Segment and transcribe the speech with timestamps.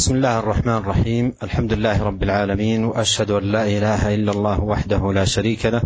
[0.00, 5.12] بسم الله الرحمن الرحيم الحمد لله رب العالمين واشهد ان لا اله الا الله وحده
[5.12, 5.82] لا شريك له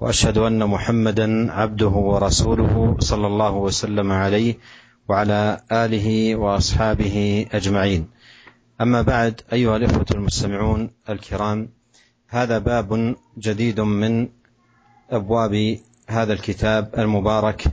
[0.00, 4.54] واشهد ان محمدا عبده ورسوله صلى الله وسلم عليه
[5.08, 8.08] وعلى اله واصحابه اجمعين
[8.80, 11.68] اما بعد ايها الاخوه المستمعون الكرام
[12.28, 14.28] هذا باب جديد من
[15.10, 17.64] ابواب هذا الكتاب المبارك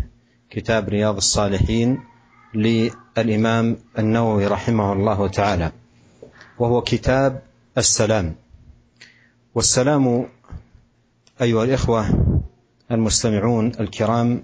[0.49, 2.08] كتاب رياض الصالحين
[2.53, 5.71] للإمام النووي رحمه الله تعالى
[6.59, 7.41] وهو كتاب
[7.77, 8.35] السلام.
[9.55, 10.29] والسلام
[11.41, 12.05] أيها الإخوة
[12.91, 14.43] المستمعون الكرام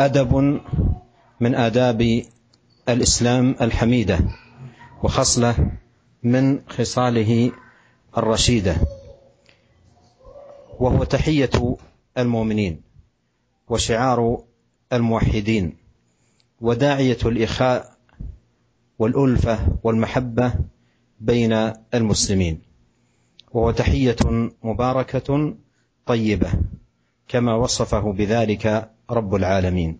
[0.00, 0.60] أدب
[1.40, 2.22] من آداب
[2.88, 4.18] الإسلام الحميدة
[5.02, 5.70] وخصلة
[6.22, 7.52] من خصاله
[8.16, 8.76] الرشيدة
[10.78, 11.76] وهو تحية
[12.18, 12.82] المؤمنين
[13.68, 14.42] وشعار
[14.92, 15.79] الموحدين.
[16.60, 17.96] وداعية الإخاء
[18.98, 20.52] والألفة والمحبة
[21.20, 22.60] بين المسلمين.
[23.52, 24.16] وهو تحية
[24.62, 25.54] مباركة
[26.06, 26.52] طيبة
[27.28, 29.98] كما وصفه بذلك رب العالمين.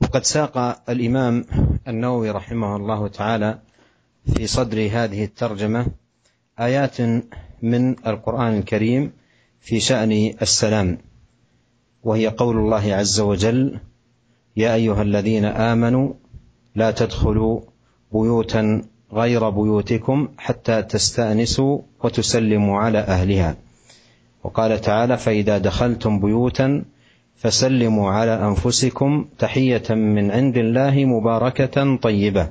[0.00, 0.58] وقد ساق
[0.90, 1.44] الإمام
[1.88, 3.58] النووي رحمه الله تعالى
[4.34, 5.86] في صدر هذه الترجمة
[6.60, 7.00] آيات
[7.62, 9.12] من القرآن الكريم
[9.60, 10.98] في شأن السلام
[12.02, 13.78] وهي قول الله عز وجل
[14.56, 16.12] يا أيها الذين آمنوا
[16.74, 17.60] لا تدخلوا
[18.12, 23.56] بيوتا غير بيوتكم حتى تستأنسوا وتسلموا على أهلها.
[24.44, 26.84] وقال تعالى فإذا دخلتم بيوتا
[27.36, 32.50] فسلموا على أنفسكم تحية من عند الله مباركة طيبة.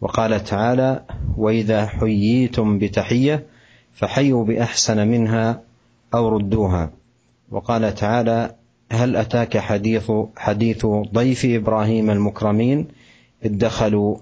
[0.00, 1.02] وقال تعالى
[1.36, 3.46] وإذا حييتم بتحية
[3.94, 5.60] فحيوا بأحسن منها
[6.14, 6.90] أو ردوها.
[7.50, 8.54] وقال تعالى
[8.92, 12.88] هل أتاك حديث حديث ضيف إبراهيم المكرمين؟
[13.44, 14.16] اذ دخلوا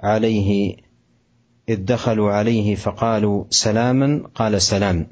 [0.00, 0.76] عليه
[1.68, 5.06] اذ دخلوا عليه فقالوا سلاما قال سلام.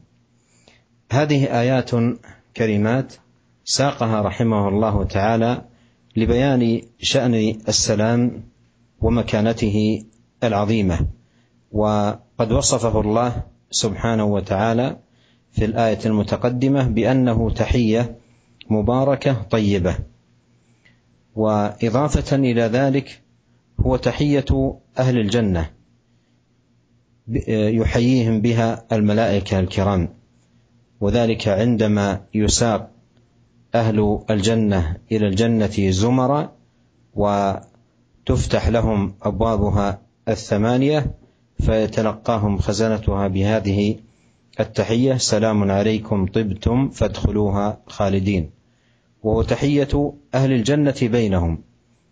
[1.13, 1.91] هذه آيات
[2.57, 3.15] كريمات
[3.65, 5.65] ساقها رحمه الله تعالى
[6.17, 7.35] لبيان شأن
[7.69, 8.43] السلام
[9.01, 10.05] ومكانته
[10.45, 11.07] العظيمة.
[11.73, 14.97] وقد وصفه الله سبحانه وتعالى
[15.53, 18.22] في الآية المتقدمة بأنه تحية
[18.71, 19.97] مباركة طيبة.
[21.35, 23.23] وإضافة إلى ذلك
[23.81, 25.71] هو تحية أهل الجنة
[27.49, 30.09] يحييهم بها الملائكة الكرام.
[31.01, 32.91] وذلك عندما يساق
[33.75, 36.53] أهل الجنة إلى الجنة زمرا
[37.15, 41.15] وتفتح لهم أبوابها الثمانية
[41.61, 43.97] فيتلقاهم خزنتها بهذه
[44.61, 48.51] التحية سلام عليكم طبتم فادخلوها خالدين.
[49.23, 51.63] وهو تحية أهل الجنة بينهم.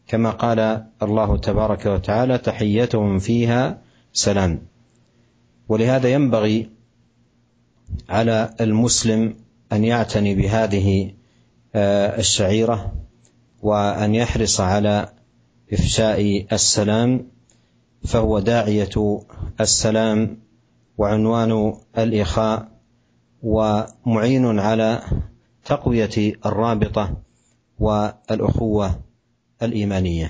[0.06, 3.78] كما قال الله تبارك وتعالى تحيتهم فيها
[4.12, 4.62] سلام.
[5.68, 6.70] ولهذا ينبغي
[8.08, 9.34] على المسلم
[9.72, 11.12] أن يعتني بهذه
[11.74, 12.92] الشعيرة
[13.62, 15.08] وأن يحرص على
[15.72, 17.26] إفشاء السلام
[18.04, 19.22] فهو داعية
[19.60, 20.36] السلام
[20.99, 21.51] وعنوان
[21.97, 22.71] الإخاء
[23.43, 25.01] ومعين على
[25.65, 26.15] تقوية
[26.45, 27.03] الرابطة
[27.79, 28.87] والأخوة
[29.63, 30.29] الإيمانية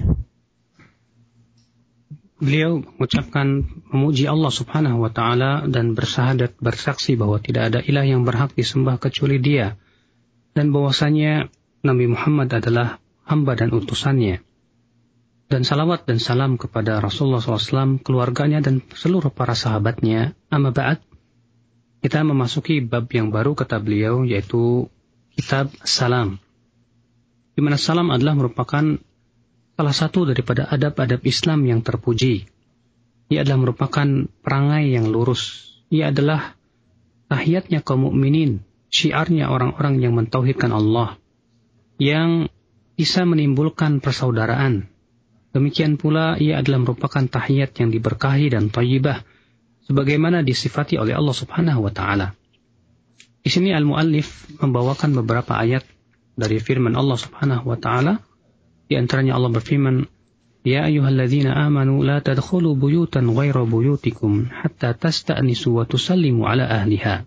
[2.35, 3.63] Beliau mengucapkan
[3.95, 8.99] memuji Allah Subhanahu wa taala dan bersahadat bersaksi bahwa tidak ada ilah yang berhak disembah
[8.99, 9.79] kecuali Dia
[10.51, 11.47] dan bahwasanya
[11.87, 14.43] Nabi Muhammad adalah hamba dan utusannya.
[15.50, 20.38] Dan salawat dan salam kepada Rasulullah SAW, keluarganya dan seluruh para sahabatnya.
[20.46, 21.02] Amma ba'd,
[22.06, 24.86] kita memasuki bab yang baru kata beliau yaitu
[25.34, 26.38] kitab salam.
[27.58, 29.02] Di mana salam adalah merupakan
[29.74, 32.46] salah satu daripada adab-adab Islam yang terpuji.
[33.34, 34.06] Ia adalah merupakan
[34.46, 35.74] perangai yang lurus.
[35.90, 36.54] Ia adalah
[37.26, 41.16] tahiyatnya kaum mukminin syiarnya orang-orang yang mentauhidkan Allah,
[41.96, 42.50] yang
[42.98, 44.89] bisa menimbulkan persaudaraan.
[45.50, 49.26] Demikian pula ia adalah merupakan tahiyat yang diberkahi dan tayyibah,
[49.90, 52.38] sebagaimana disifati oleh Allah Subhanahu wa taala.
[53.42, 55.82] Di sini al-muallif membawakan beberapa ayat
[56.38, 58.22] dari firman Allah Subhanahu wa taala.
[58.86, 60.06] Di antaranya Allah berfirman,
[60.62, 67.26] "Ya ayyuhalladzina amanu la tadkhulu buyutan ghaira buyutikum hatta tasta'nisu wa tusallimu ala ahliha."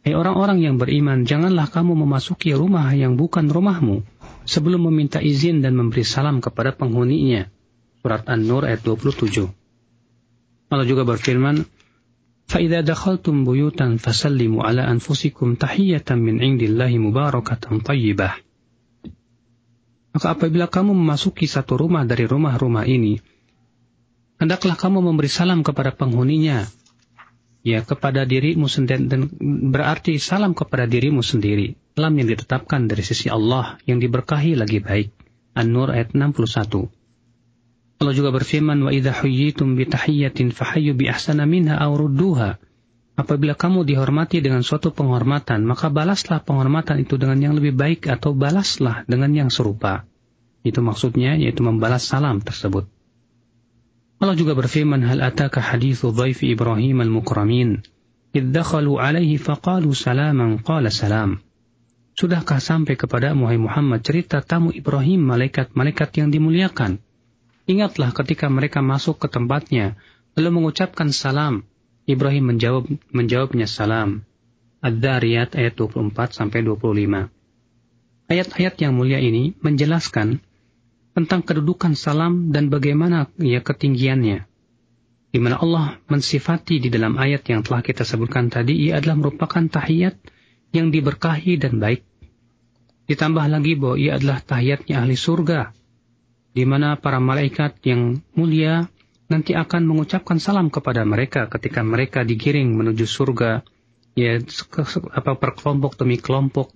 [0.00, 4.00] Hai orang-orang yang beriman, janganlah kamu memasuki rumah yang bukan rumahmu
[4.45, 7.49] sebelum meminta izin dan memberi salam kepada penghuninya.
[8.05, 9.49] Surat An-Nur ayat 27.
[10.69, 11.65] Allah juga berfirman,
[12.45, 18.29] فَإِذَا دَخَلْتُمْ بُيُوتًا فَسَلِّمُوا عَلَى أَنفُسِكُمْ تَحِيَّةً مِنْ عِنْدِ اللَّهِ مُبَارَكَةً طَيِّبَةً
[20.15, 23.19] Maka apabila kamu memasuki satu rumah dari rumah-rumah ini,
[24.39, 26.63] hendaklah kamu memberi salam kepada penghuninya,
[27.60, 29.28] ya kepada dirimu sendiri dan
[29.72, 31.76] berarti salam kepada dirimu sendiri.
[31.96, 35.12] Salam yang ditetapkan dari sisi Allah yang diberkahi lagi baik.
[35.52, 36.88] An-Nur ayat 61.
[38.00, 40.56] Allah juga berfirman wa idza huyyitum bi tahiyyatin
[40.96, 42.56] bi ahsana minha aw rudduha.
[43.20, 48.32] Apabila kamu dihormati dengan suatu penghormatan, maka balaslah penghormatan itu dengan yang lebih baik atau
[48.32, 50.08] balaslah dengan yang serupa.
[50.64, 52.88] Itu maksudnya yaitu membalas salam tersebut.
[54.20, 57.80] Allah juga berfirman, Hal ataka hadithu dhaifi Ibrahim al-mukramin.
[58.36, 61.40] Idh dakhalu alaihi faqalu salaman qala salam.
[62.20, 67.00] Sudahkah sampai kepada Muhammad cerita tamu Ibrahim malaikat-malaikat yang dimuliakan?
[67.64, 69.96] Ingatlah ketika mereka masuk ke tempatnya,
[70.36, 71.64] lalu mengucapkan salam.
[72.04, 74.28] Ibrahim menjawab menjawabnya salam.
[74.84, 77.32] Ad-Dariyat ayat 24 sampai 25.
[78.28, 80.44] Ayat-ayat yang mulia ini menjelaskan
[81.14, 84.46] tentang kedudukan salam dan bagaimana ya ketinggiannya.
[85.30, 89.62] Di mana Allah mensifati di dalam ayat yang telah kita sebutkan tadi, ia adalah merupakan
[89.62, 90.18] tahiyat
[90.74, 92.02] yang diberkahi dan baik.
[93.06, 95.70] Ditambah lagi bahwa ia adalah tahiyatnya ahli surga,
[96.50, 98.90] di mana para malaikat yang mulia
[99.30, 103.62] nanti akan mengucapkan salam kepada mereka ketika mereka digiring menuju surga,
[104.18, 104.42] ya
[105.14, 106.74] apa per kelompok demi kelompok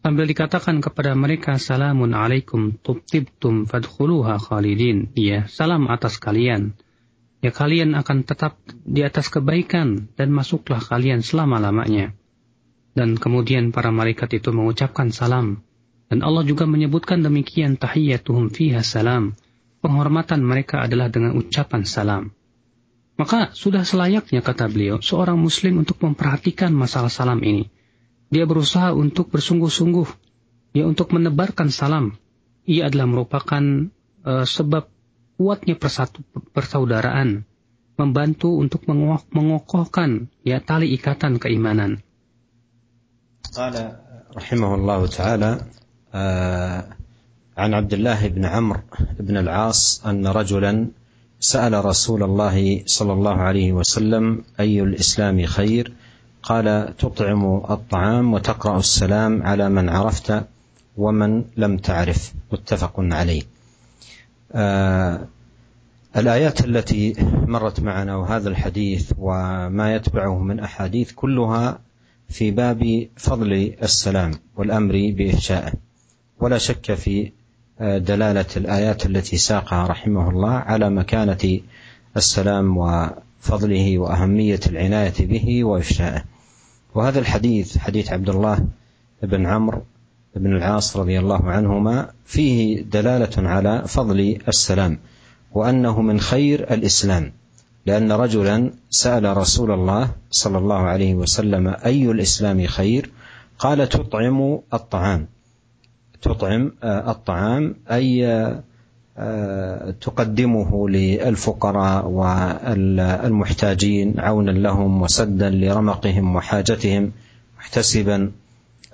[0.00, 5.12] sambil dikatakan kepada mereka salamun alaikum tubtibtum fadkhuluha khalidin.
[5.12, 6.76] Ya salam atas kalian.
[7.40, 12.12] Ya kalian akan tetap di atas kebaikan dan masuklah kalian selama-lamanya.
[12.92, 15.64] Dan kemudian para malaikat itu mengucapkan salam.
[16.10, 19.38] Dan Allah juga menyebutkan demikian tahiyyatuhum fiha salam.
[19.80, 22.36] Penghormatan mereka adalah dengan ucapan salam.
[23.16, 27.68] Maka sudah selayaknya kata beliau seorang muslim untuk memperhatikan masalah salam ini
[28.29, 30.07] dia berusaha untuk bersungguh-sungguh,
[30.75, 32.17] ya untuk menebarkan salam.
[32.65, 33.63] Ia adalah merupakan
[34.25, 34.89] uh, sebab
[35.37, 36.25] kuatnya persatu,
[36.55, 37.45] persaudaraan,
[37.95, 38.83] membantu untuk
[39.31, 42.01] mengokohkan ya tali ikatan keimanan.
[43.55, 43.71] قال
[44.35, 45.51] رحمه الله تعالى
[47.57, 48.83] عن عبد الله بن عمرو
[49.19, 50.91] بن العاص أن رجلا
[51.39, 55.93] سأل رسول الله صلى الله عليه وسلم أي الإسلام خير
[56.42, 60.44] قال تطعم الطعام وتقرأ السلام على من عرفت
[60.96, 62.32] ومن لم تعرف.
[62.52, 63.42] متفق عليه.
[64.52, 65.26] آه
[66.16, 67.14] الآيات التي
[67.46, 71.78] مرت معنا وهذا الحديث وما يتبعه من أحاديث كلها
[72.28, 75.72] في باب فضل السلام والأمر بإفشائه.
[76.40, 77.32] ولا شك في
[77.80, 81.60] دلالة الآيات التي ساقها رحمه الله على مكانة
[82.16, 82.78] السلام
[83.40, 86.24] وفضله وأهمية العناية به وإفشائه.
[86.94, 88.66] وهذا الحديث حديث عبد الله
[89.22, 89.82] بن عمرو
[90.36, 94.98] بن العاص رضي الله عنهما فيه دلالة على فضل السلام
[95.52, 97.32] وأنه من خير الإسلام
[97.86, 103.10] لأن رجلا سأل رسول الله صلى الله عليه وسلم أي الإسلام خير؟
[103.58, 105.26] قال تطعم الطعام.
[106.22, 108.26] تطعم الطعام أي
[110.00, 117.12] تقدمه للفقراء والمحتاجين عونا لهم وسدا لرمقهم وحاجتهم
[117.58, 118.32] محتسبا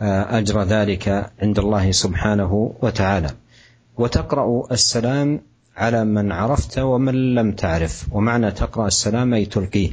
[0.00, 3.30] أجر ذلك عند الله سبحانه وتعالى.
[3.96, 5.40] وتقرأ السلام
[5.76, 8.06] على من عرفت ومن لم تعرف.
[8.12, 9.90] ومعنى تقرأ السلام أي تلقيه.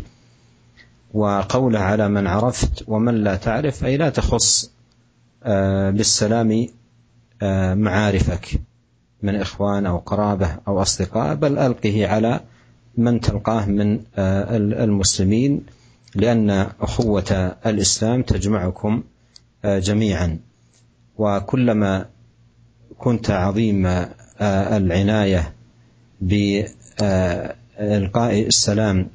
[1.13, 4.71] وقوله على من عرفت ومن لا تعرف أي لا تخص
[5.95, 6.67] بالسلام
[7.73, 8.59] معارفك.
[9.23, 12.39] من إخوان أو قرابة أو أصدقاء بل ألقه على
[12.97, 15.61] من تلقاه من المسلمين
[16.15, 16.49] لأن
[16.81, 19.03] أخوة الإسلام تجمعكم
[19.65, 20.39] جميعا.
[21.17, 22.05] وكلما
[22.97, 24.05] كنت عظيم
[24.41, 25.53] العناية
[26.21, 26.73] بإلقاء
[28.47, 29.07] السلام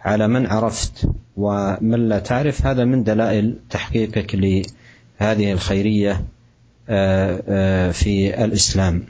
[0.00, 6.24] على من عرفت ومن لا تعرف هذا من دلائل تحقيقك لهذه الخيرية
[7.92, 9.02] في الإسلام.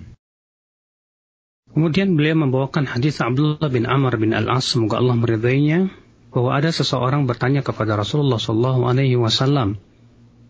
[1.70, 5.94] Kemudian beliau membawakan hadis Abdullah bin Amr bin Al-As semoga Allah meridainya
[6.34, 9.78] bahwa ada seseorang bertanya kepada Rasulullah Shallallahu Alaihi Wasallam,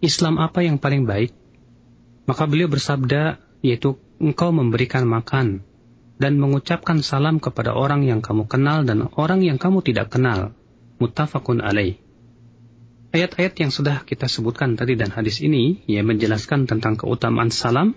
[0.00, 1.36] Islam apa yang paling baik?
[2.24, 5.60] Maka beliau bersabda, yaitu engkau memberikan makan
[6.20, 10.52] dan mengucapkan salam kepada orang yang kamu kenal dan orang yang kamu tidak kenal.
[11.00, 11.96] Muttafaqun alaih.
[13.10, 17.96] Ayat-ayat yang sudah kita sebutkan tadi dan hadis ini, ia menjelaskan tentang keutamaan salam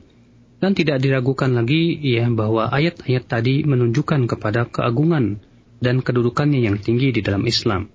[0.64, 5.44] dan tidak diragukan lagi ya bahwa ayat-ayat tadi menunjukkan kepada keagungan
[5.84, 7.92] dan kedudukannya yang tinggi di dalam Islam.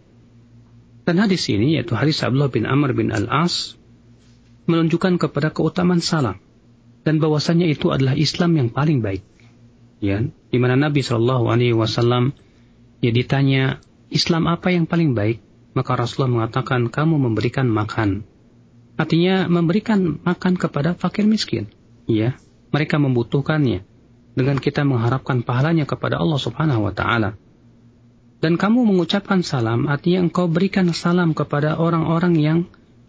[1.09, 3.81] Dan hadis ini yaitu hadis Abdullah bin Amr bin Al-As
[4.69, 6.37] menunjukkan kepada keutamaan salam
[7.09, 9.25] dan bahwasanya itu adalah Islam yang paling baik.
[10.05, 12.37] Ya, di mana Nabi Shallallahu alaihi wasallam
[12.99, 13.79] Ya ditanya,
[14.11, 15.39] Islam apa yang paling baik?
[15.79, 18.27] Maka Rasulullah mengatakan, kamu memberikan makan.
[18.99, 21.71] Artinya memberikan makan kepada fakir miskin.
[22.11, 22.35] Ya,
[22.75, 23.85] mereka membutuhkannya.
[24.39, 27.35] Dengan kita mengharapkan pahalanya kepada Allah subhanahu wa ta'ala.
[28.39, 32.59] Dan kamu mengucapkan salam, artinya engkau berikan salam kepada orang-orang yang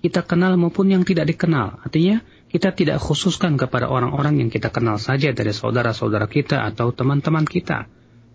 [0.02, 1.86] kita kenal maupun yang tidak dikenal.
[1.86, 7.46] Artinya, kita tidak khususkan kepada orang-orang yang kita kenal saja dari saudara-saudara kita atau teman-teman
[7.46, 7.86] kita.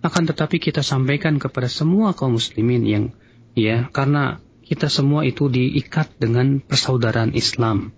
[0.07, 3.05] Akan tetapi kita sampaikan kepada semua kaum muslimin yang
[3.59, 7.91] ya karena kita semua itu diikat dengan persaudaraan Islam.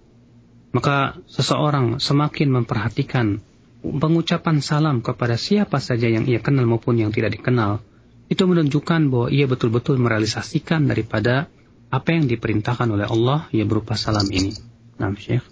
[0.76, 3.44] Maka seseorang semakin memperhatikan
[3.84, 7.84] pengucapan salam kepada siapa saja yang ia kenal maupun yang tidak dikenal
[8.32, 11.52] itu menunjukkan bahwa ia betul-betul merealisasikan daripada
[11.92, 14.56] apa yang diperintahkan oleh Allah ya berupa salam ini.
[14.96, 15.44] Nah, Syekh.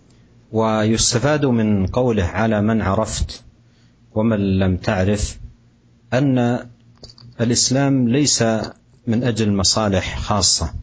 [0.49, 3.43] ويستفاد من قوله على من عرفت
[4.17, 5.37] ومن لم تعرف
[6.13, 6.65] أن
[7.41, 8.43] الإسلام ليس
[9.07, 10.73] من أجل مصالح خاصة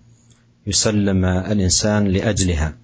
[0.67, 2.79] يسلم الإنسان لأجلها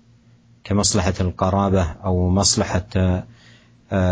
[0.68, 3.26] كمصلحة القرابة أو مصلحة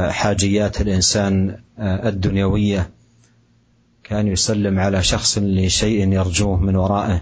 [0.09, 2.89] حاجيات الإنسان الدنيوية.
[4.03, 7.21] كان يسلم على شخص لشيء يرجوه من ورائه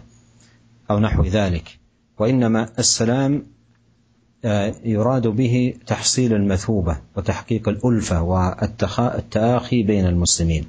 [0.92, 1.80] أو نحو ذلك.
[2.20, 3.44] وإنما السلام
[4.86, 10.66] يراد به تحصيل المثوبة وتحقيق الألفة والتآخي بين المسلمين.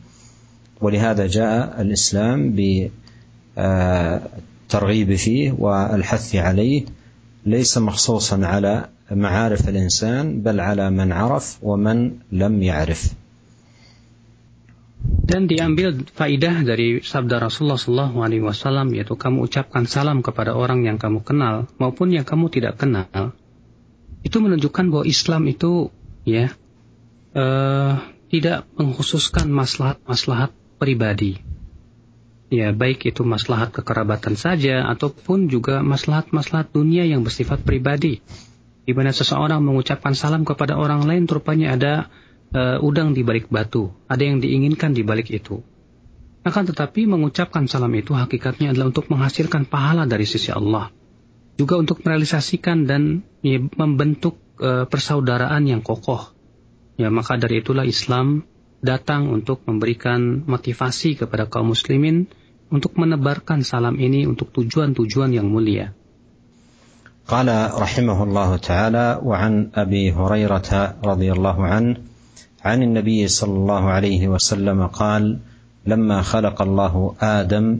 [0.81, 2.53] ولهذا جاء الإسلام
[3.57, 6.85] بالترغيب فيه والحث عليه
[7.46, 11.98] ليس مخصوصا على معارف الانسان بل على من عرف ومن
[12.32, 13.02] لم يعرف
[15.00, 20.84] Dan diambil faidah dari sabda Rasulullah Shallallahu Alaihi Wasallam yaitu kamu ucapkan salam kepada orang
[20.84, 23.32] yang kamu kenal maupun yang kamu tidak kenal.
[24.26, 25.94] Itu menunjukkan bahwa Islam itu
[26.28, 26.52] ya
[27.32, 27.96] uh,
[28.28, 30.52] tidak mengkhususkan maslahat-maslahat
[30.82, 31.40] pribadi.
[32.53, 38.21] Ya baik itu maslahat kekerabatan saja ataupun juga maslahat-maslahat dunia yang bersifat pribadi.
[38.85, 41.93] Di mana seseorang mengucapkan salam kepada orang lain rupanya ada
[42.53, 45.65] uh, udang di balik batu, ada yang diinginkan di balik itu.
[46.45, 50.93] Akan tetapi mengucapkan salam itu hakikatnya adalah untuk menghasilkan pahala dari sisi Allah.
[51.57, 56.37] Juga untuk merealisasikan dan ya, membentuk uh, persaudaraan yang kokoh.
[57.01, 58.45] Ya, maka dari itulah Islam
[58.84, 62.32] datang untuk memberikan motivasi kepada kaum muslimin
[62.72, 65.92] untuk menebarkan salam ini untuk tujuan-tujuan yang mulia.
[67.30, 67.46] قال
[67.78, 70.70] رحمه الله تعالى وعن ابي هريره
[71.06, 71.94] رضي الله عنه
[72.66, 75.38] عن النبي صلى الله عليه وسلم قال
[75.86, 77.80] لما خلق الله ادم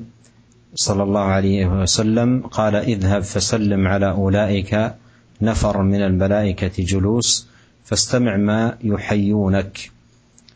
[0.76, 4.96] صلى الله عليه وسلم قال اذهب فسلم على اولئك
[5.42, 7.48] نفر من الملائكه جلوس
[7.84, 9.92] فاستمع ما يحيونك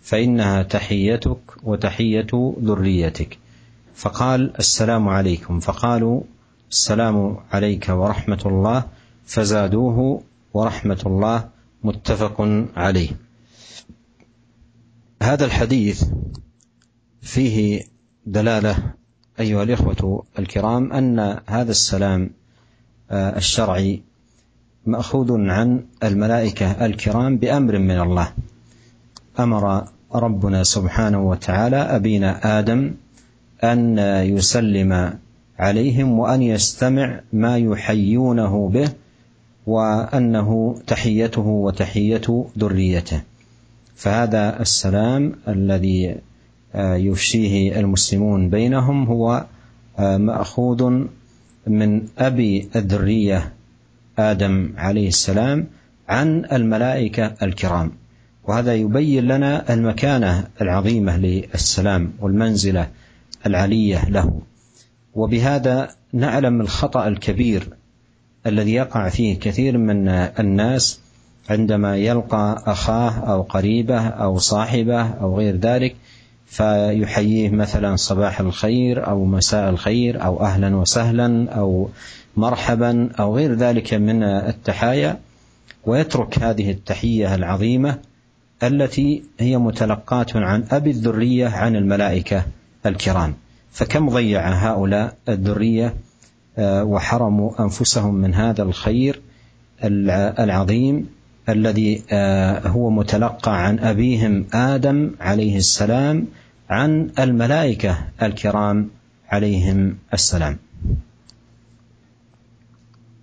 [0.03, 3.39] فإنها تحيتك وتحية ذريتك.
[3.95, 5.61] فقال السلام عليكم.
[5.61, 6.23] فقالوا
[6.71, 8.85] السلام عليك ورحمة الله.
[9.27, 10.23] فزادوه
[10.55, 11.49] ورحمة الله
[11.85, 13.11] متفق عليه.
[15.23, 16.05] هذا الحديث
[17.23, 17.85] فيه
[18.27, 18.77] دلالة
[19.41, 22.31] أيها الإخوة الكرام أن هذا السلام
[23.11, 24.03] الشرعي
[24.87, 28.33] مأخوذ عن الملائكة الكرام بأمر من الله.
[29.39, 32.95] أمر ربنا سبحانه وتعالى أبينا آدم
[33.65, 33.99] أن
[34.37, 35.19] يسلم
[35.59, 38.89] عليهم وأن يستمع ما يحيونه به
[39.67, 43.23] وأنه تحيته وتحية ذريته.
[43.97, 46.17] فهذا السلام الذي
[46.75, 49.45] يفشيه المسلمون بينهم هو
[49.99, 51.07] مأخوذ
[51.67, 53.53] من أبي الذرية
[54.19, 55.67] آدم عليه السلام
[56.09, 57.93] عن الملائكة الكرام.
[58.49, 62.89] وهذا يبين لنا المكانة العظيمة للسلام والمنزلة
[63.47, 64.41] العلية له.
[65.15, 67.69] وبهذا نعلم الخطأ الكبير
[68.47, 71.01] الذي يقع فيه كثير من الناس
[71.51, 75.97] عندما يلقى أخاه أو قريبه أو صاحبه أو غير ذلك
[76.47, 81.89] فيحييه مثلا صباح الخير أو مساء الخير أو أهلا وسهلا أو
[82.37, 85.19] مرحبا أو غير ذلك من التحايا
[85.85, 87.99] ويترك هذه التحية العظيمة
[88.63, 92.45] التي هي متلقاة عن أبي الذرية عن الملائكة
[92.87, 93.35] الكرام
[93.71, 95.95] فكم ضيع هؤلاء الذرية
[96.59, 99.21] وحرموا أنفسهم من هذا الخير
[100.43, 101.07] العظيم
[101.49, 102.03] الذي
[102.67, 106.27] هو متلقى عن أبيهم آدم عليه السلام
[106.71, 108.91] عن الملائكة الكرام
[109.31, 110.57] عليهم السلام.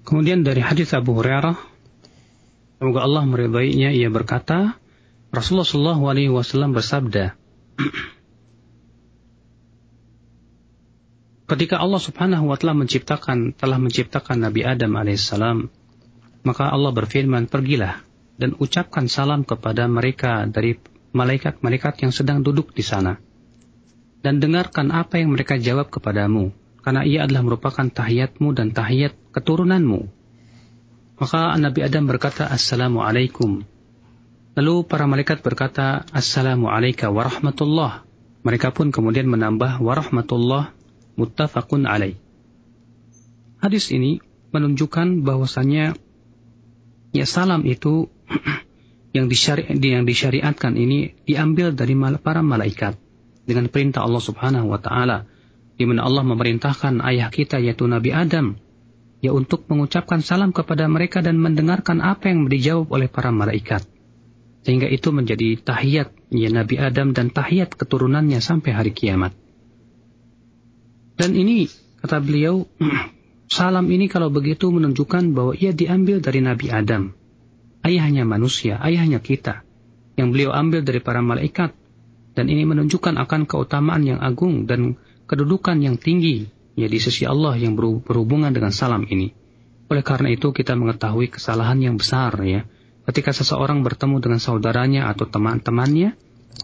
[0.06, 1.58] Kemudian dari hadis Abu Hurairah,
[2.78, 4.78] semoga Allah meridainya, ia berkata,
[5.36, 7.36] Rasulullah Wasallam bersabda,
[11.46, 15.70] Ketika Allah Subhanahu wa taala menciptakan telah menciptakan Nabi Adam alaihissalam,
[16.42, 18.02] maka Allah berfirman, "Pergilah
[18.42, 20.82] dan ucapkan salam kepada mereka dari
[21.14, 23.22] malaikat-malaikat yang sedang duduk di sana."
[24.26, 26.50] Dan dengarkan apa yang mereka jawab kepadamu,
[26.82, 30.10] karena ia adalah merupakan tahiyatmu dan tahiyat keturunanmu.
[31.22, 33.75] Maka Nabi Adam berkata, Assalamualaikum.
[34.56, 38.08] Lalu para malaikat berkata, Assalamualaikum warahmatullah.
[38.48, 40.72] Mereka pun kemudian menambah warahmatullah
[41.20, 42.16] muttafaqun alaih.
[43.60, 44.24] Hadis ini
[44.56, 46.00] menunjukkan bahwasannya
[47.12, 48.08] ya salam itu
[49.18, 52.96] yang, disyari, yang disyariatkan ini diambil dari para malaikat
[53.44, 55.28] dengan perintah Allah Subhanahu wa taala
[55.76, 58.56] di mana Allah memerintahkan ayah kita yaitu Nabi Adam
[59.20, 63.95] ya untuk mengucapkan salam kepada mereka dan mendengarkan apa yang dijawab oleh para malaikat.
[64.66, 69.38] Sehingga itu menjadi tahiyat ya Nabi Adam dan tahiyat keturunannya sampai hari kiamat.
[71.16, 71.70] Dan ini
[72.02, 72.66] kata beliau,
[73.56, 77.14] salam ini kalau begitu menunjukkan bahwa ia diambil dari Nabi Adam.
[77.86, 79.62] Ayahnya manusia, ayahnya kita.
[80.18, 81.78] Yang beliau ambil dari para malaikat.
[82.36, 87.56] Dan ini menunjukkan akan keutamaan yang agung dan kedudukan yang tinggi ya di sisi Allah
[87.56, 89.32] yang berhubungan dengan salam ini.
[89.88, 92.68] Oleh karena itu kita mengetahui kesalahan yang besar ya.
[93.06, 96.18] Ketika seseorang bertemu dengan saudaranya atau teman-temannya,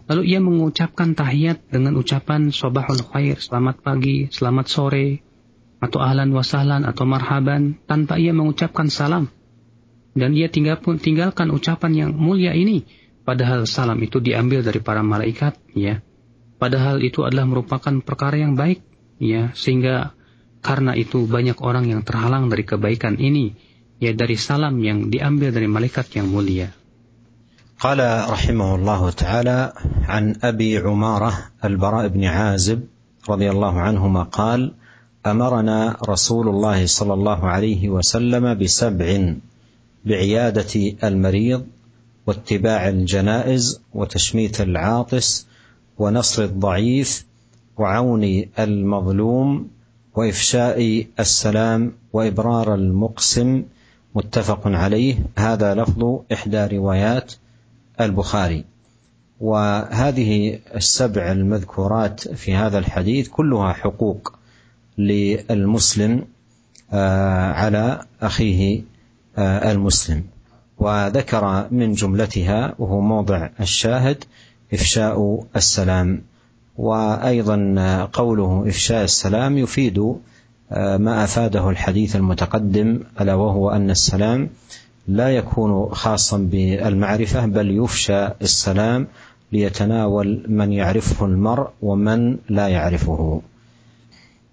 [0.08, 5.22] Lalu ia mengucapkan tahiyat dengan ucapan sobahul khair, selamat pagi, selamat sore,
[5.78, 9.28] atau ahlan wasahlan atau marhaban, tanpa ia mengucapkan salam.
[10.12, 12.84] Dan ia tinggal pun tinggalkan ucapan yang mulia ini,
[13.24, 16.04] padahal salam itu diambil dari para malaikat, ya.
[16.60, 18.84] Padahal itu adalah merupakan perkara yang baik,
[19.18, 20.12] ya, sehingga
[20.62, 23.56] karena itu banyak orang yang terhalang dari kebaikan ini,
[24.02, 26.74] ya dari salam yang diambil dari malaikat yang mulia.
[27.82, 29.72] رحمه الله تعالى
[30.06, 32.80] عن ابي عماره البراء بن عازب
[33.28, 34.74] رضي الله عنهما قال
[35.26, 39.34] امرنا رسول الله صلى الله عليه وسلم بسبع
[40.04, 41.62] بعياده المريض
[42.26, 45.46] واتباع الجنائز وتشميت العاطس
[45.98, 47.26] ونصر الضعيف
[47.78, 48.24] وعون
[48.58, 49.68] المظلوم
[50.14, 53.62] وافشاء السلام وابرار المقسم
[54.14, 55.18] متفق عليه.
[55.38, 57.32] هذا لفظ إحدى روايات
[58.00, 58.64] البخاري.
[59.40, 64.34] وهذه السبع المذكورات في هذا الحديث كلها حقوق
[64.98, 66.24] للمسلم
[66.92, 68.82] على أخيه
[69.38, 70.24] المسلم.
[70.78, 74.24] وذكر من جملتها وهو موضع الشاهد
[74.72, 76.22] إفشاء السلام.
[76.78, 80.16] وأيضا قوله إفشاء السلام يفيد
[80.99, 84.49] ما افاده الحديث المتقدم الا وهو ان السلام
[85.07, 89.07] لا يكون خاصا بالمعرفة بل يفشى السلام
[89.51, 93.41] ليتناول من يعرفه المرء ومن لا يعرفه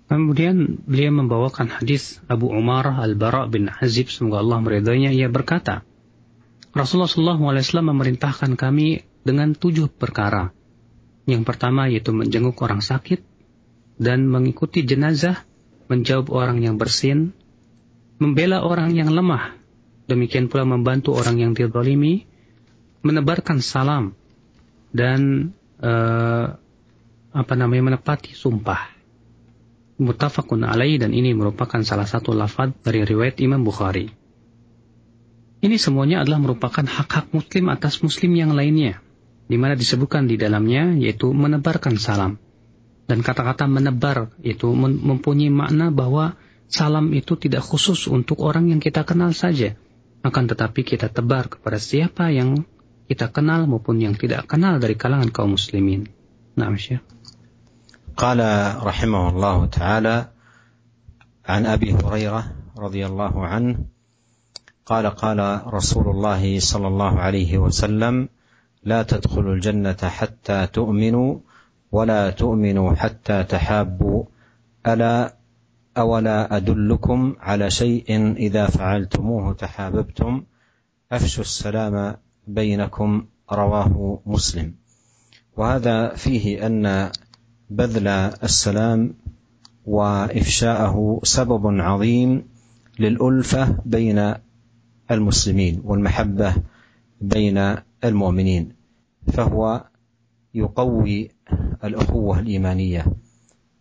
[0.04, 5.82] Kemudian beliau membawakan hadis Abu Umar Al-Bara bin Azib semoga Allah meridainya ia berkata
[6.76, 10.50] Rasulullah SAW memerintahkan kami dengan tujuh perkara.
[11.24, 13.24] Yang pertama yaitu menjenguk orang sakit
[13.96, 15.40] dan mengikuti jenazah,
[15.89, 17.33] menjawab orang yang bersin,
[18.21, 19.59] membela orang yang lemah
[20.09, 22.25] demikian pula membantu orang yang dizalimi,
[23.05, 24.17] menebarkan salam
[24.89, 26.57] dan uh,
[27.29, 28.97] apa namanya menepati sumpah.
[30.01, 34.09] Mutafakun alaih dan ini merupakan salah satu lafaz dari riwayat Imam Bukhari.
[35.59, 39.03] Ini semuanya adalah merupakan hak-hak muslim atas muslim yang lainnya,
[39.51, 42.39] di mana disebutkan di dalamnya yaitu menebarkan salam.
[43.08, 46.40] Dan kata-kata menebar itu mempunyai makna bahwa
[46.72, 49.76] salam itu tidak khusus untuk orang yang kita kenal saja,
[50.24, 52.64] akan tetapi kita tebar kepada siapa yang
[53.04, 56.08] kita kenal maupun yang tidak kenal dari kalangan kaum muslimin.
[56.56, 57.04] Nah, Syekh.
[58.14, 58.38] قال
[58.78, 60.16] رحمه الله تعالى
[61.50, 62.42] عن ابي هريره
[62.78, 63.74] رضي الله عنه
[64.86, 68.28] قال قال رسول الله صلى الله عليه وسلم
[68.86, 71.30] لا تدخلوا الجنه حتى تؤمنوا
[71.91, 74.23] ولا تؤمنوا حتى تحابوا.
[74.87, 75.35] ألا
[75.97, 80.43] أولا أدلكم على شيء إذا فعلتموه تحاببتم؟
[81.11, 82.15] أفشوا السلام
[82.47, 84.73] بينكم رواه مسلم.
[85.57, 87.11] وهذا فيه أن
[87.69, 88.07] بذل
[88.43, 89.13] السلام
[89.85, 92.45] وإفشاءه سبب عظيم
[92.99, 94.33] للألفة بين
[95.11, 96.55] المسلمين والمحبة
[97.21, 98.71] بين المؤمنين
[99.33, 99.85] فهو
[100.53, 101.31] يقوي
[101.83, 103.05] الأخوة الإيمانية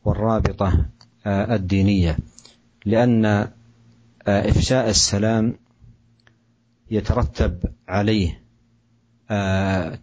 [0.04, 0.86] والرابطة
[1.26, 2.16] الدينية
[2.86, 3.48] لأن
[4.26, 5.58] إفشاء السلام
[6.90, 8.42] يترتب عليه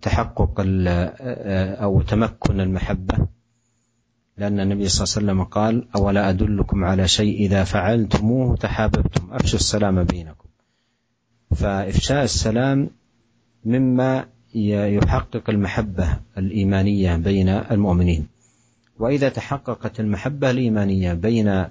[0.02, 0.64] تحقق
[1.82, 3.28] أو تمكن المحبة.
[4.38, 9.34] لأن النبي صلى الله عليه وسلم قال أولا أدلكم على شيء إذا فعلتموه تحاببتم.
[9.34, 10.50] أفشوا السلام بينكم.
[11.56, 12.90] فإفشاء السلام
[13.66, 18.28] مما يحقق المحبة الإيمانية بين المؤمنين
[19.00, 21.66] وإذا تحققت المحبة الإيمانية بين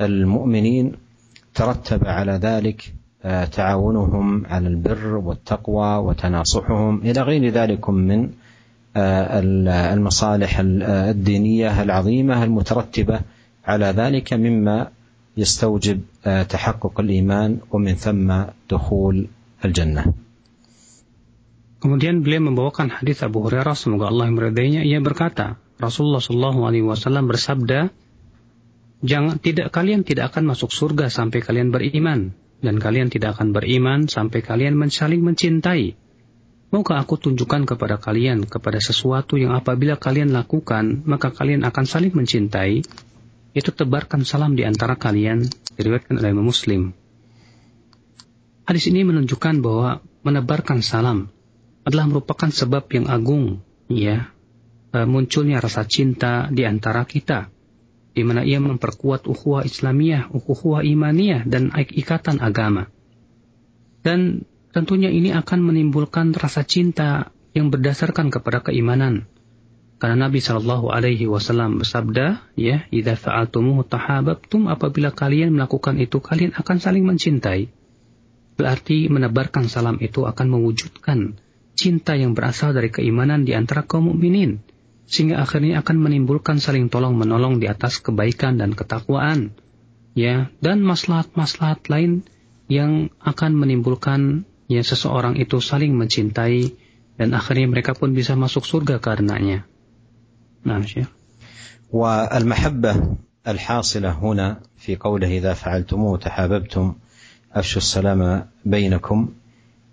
[0.00, 0.92] المؤمنين
[1.54, 8.30] ترتب على ذلك آه، تعاونهم على البر والتقوى وتناصحهم إلى غير ذلك من
[8.96, 9.40] آه،
[9.94, 13.20] المصالح الدينية العظيمة المترتبة
[13.66, 14.88] على ذلك مما
[15.36, 19.26] يستوجب آه، تحقق الإيمان ومن ثم دخول
[19.64, 20.04] الجنة.
[21.78, 27.30] Kemudian beliau membawakan hadis Abu Hurairah semoga Allah meridainya ia berkata Rasulullah Shallallahu Alaihi Wasallam
[27.30, 27.94] bersabda
[29.06, 34.10] jangan tidak kalian tidak akan masuk surga sampai kalian beriman dan kalian tidak akan beriman
[34.10, 35.94] sampai kalian saling mencintai.
[36.68, 42.12] Maukah aku tunjukkan kepada kalian kepada sesuatu yang apabila kalian lakukan, maka kalian akan saling
[42.12, 42.84] mencintai?
[43.56, 45.48] Itu tebarkan salam di antara kalian,
[45.80, 46.92] diriwayatkan oleh Muslim.
[48.68, 51.32] Hadis ini menunjukkan bahwa menebarkan salam
[51.88, 54.28] adalah merupakan sebab yang agung, ya,
[54.92, 57.48] eh, munculnya rasa cinta di antara kita
[58.18, 62.90] di mana ia memperkuat ukhuwah Islamiyah, ukhuwah imaniyah dan ikatan agama.
[64.02, 64.42] Dan
[64.74, 69.30] tentunya ini akan menimbulkan rasa cinta yang berdasarkan kepada keimanan.
[70.02, 76.58] Karena Nabi Shallallahu Alaihi Wasallam bersabda, ya, "Idza fa'altumuhu tahabbtum," apabila kalian melakukan itu, kalian
[76.58, 77.70] akan saling mencintai.
[78.58, 81.38] Berarti menebarkan salam itu akan mewujudkan
[81.77, 84.61] cinta yang berasal dari keimanan di antara kaum mukminin
[85.09, 89.53] sehingga akhirnya akan menimbulkan saling tolong menolong di atas kebaikan dan ketakwaan
[90.13, 92.23] ya dan maslahat-maslahat lain
[92.71, 96.73] yang akan menimbulkan ya seseorang itu saling mencintai
[97.19, 99.69] dan akhirnya mereka pun bisa masuk surga karenanya.
[100.65, 101.11] Nah, Syekh.
[101.93, 104.47] والمحبة الحاصلة هنا
[104.77, 106.93] في قوله إذا فعلتموه تحاببتم
[107.53, 109.29] أفشوا السلام بينكم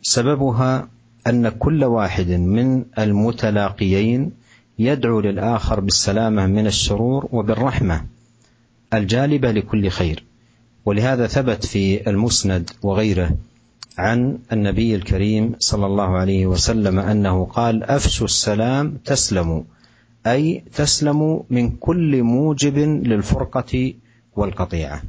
[0.02, 0.88] سببها
[1.27, 4.31] أن كل واحد من المتلاقيين
[4.79, 8.05] يدعو للآخر بالسلامة من الشرور وبالرحمة
[8.93, 10.23] الجالبة لكل خير.
[10.85, 13.37] ولهذا ثبت في المسند وغيره
[13.97, 19.63] عن النبي الكريم صلى الله عليه وسلم أنه قال أفشوا السلام تسلموا
[20.27, 23.93] أي تسلموا من كل موجب للفرقة
[24.35, 25.01] والقطيعة.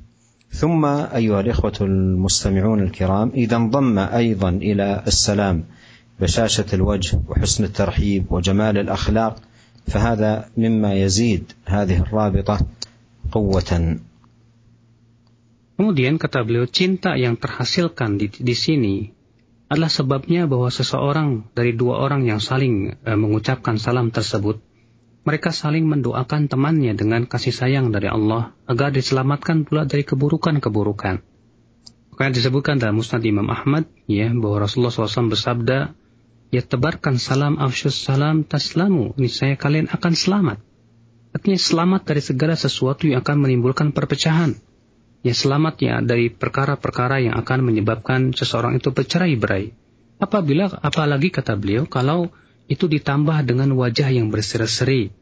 [0.51, 5.65] ثم أيها الإخوة المستمعون الكرام إذا انضم أيضا إلى السلام
[6.22, 9.36] بشاشه الوجه وحسن الترحيب وجمال الاخلاق
[9.88, 12.58] فهذا مما يزيد هذه الرابطة
[13.32, 13.72] قوة
[15.82, 19.10] Kemudian kata beliau cinta yang terhasilkan di, di sini
[19.66, 24.62] adalah sebabnya bahwa seseorang dari dua orang yang saling e, mengucapkan salam tersebut
[25.26, 31.26] mereka saling mendoakan temannya dengan kasih sayang dari Allah agar diselamatkan pula dari keburukan-keburukan.
[32.14, 35.98] Makanya disebutkan dalam Musnad Imam Ahmad ya bahwa Rasulullah SAW bersabda
[36.51, 39.13] ya tebarkan salam afsyus salam taslamu.
[39.19, 40.59] Niscaya kalian akan selamat.
[41.37, 44.57] Artinya selamat dari segala sesuatu yang akan menimbulkan perpecahan.
[45.21, 49.75] Ya selamat ya dari perkara-perkara yang akan menyebabkan seseorang itu bercerai-berai
[50.17, 52.33] apabila apalagi kata beliau kalau
[52.67, 55.13] itu ditambah dengan wajah yang berseri-seri.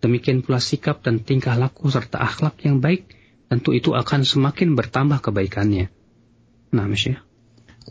[0.00, 3.04] Demikian pula sikap dan tingkah laku serta akhlak yang baik
[3.52, 5.92] tentu itu akan semakin bertambah kebaikannya.
[6.72, 7.29] Nah Syekh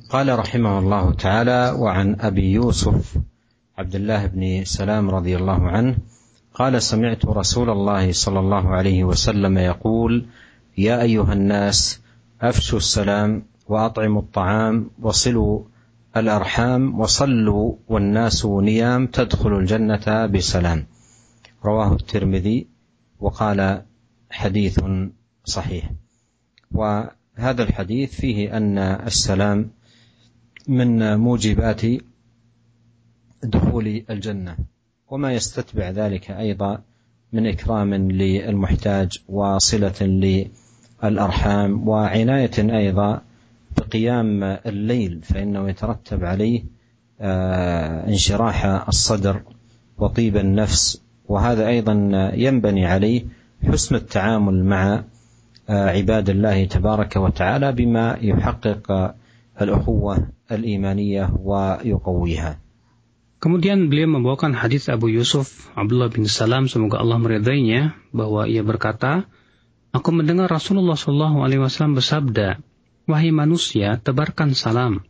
[0.09, 3.17] قال رحمه الله تعالى وعن أبي يوسف
[3.77, 5.97] عبد الله بن سلام رضي الله عنه
[6.53, 10.25] قال سمعت رسول الله صلى الله عليه وسلم يقول
[10.77, 12.01] يا أيها الناس
[12.41, 15.63] أفشوا السلام وأطعموا الطعام وصلوا
[16.17, 20.85] الأرحام وصلوا والناس نيام تدخلوا الجنة بسلام
[21.65, 22.67] رواه الترمذي
[23.19, 23.81] وقال
[24.31, 24.79] حديث
[25.45, 25.91] صحيح.
[26.71, 29.71] وهذا الحديث فيه أن السلام
[30.69, 31.81] من موجبات
[33.43, 34.55] دخول الجنة.
[35.09, 36.81] وما يستتبع ذلك أيضا
[37.33, 40.47] من إكرام للمحتاج وصله
[41.03, 43.21] للأرحام وعناية أيضا
[43.77, 46.63] بقيام الليل فإنه يترتب عليه
[47.21, 49.41] آه، انشراح الصدر
[49.97, 51.01] وطيب النفس.
[51.27, 51.93] وهذا أيضا
[52.33, 53.25] ينبني عليه
[53.67, 55.03] حسن التعامل مع
[55.69, 59.15] آه، عباد الله تبارك وتعالى بما يحقق
[59.61, 61.29] الأخوة al-imaniyah.
[63.39, 69.31] Kemudian beliau membawakan hadis Abu Yusuf Abdullah bin Salam semoga Allah meridainya bahwa ia berkata,
[69.95, 72.61] Aku mendengar Rasulullah Shallallahu Alaihi Wasallam bersabda,
[73.09, 75.01] wahai manusia, tebarkan salam,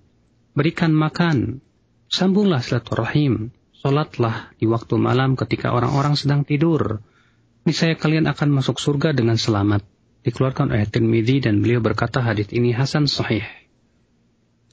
[0.56, 1.60] berikan makan,
[2.08, 7.04] sambunglah silaturahim, solatlah di waktu malam ketika orang-orang sedang tidur.
[7.68, 9.84] niscaya kalian akan masuk surga dengan selamat.
[10.24, 13.44] Dikeluarkan oleh Tirmidzi dan beliau berkata hadis ini hasan sahih.